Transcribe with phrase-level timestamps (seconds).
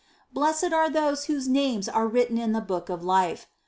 [0.33, 3.47] Blessed are those whose names are written in the book of life.''